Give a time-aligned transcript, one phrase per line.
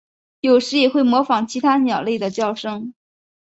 [0.39, 2.95] 有时也会模仿其他鸟类的叫声。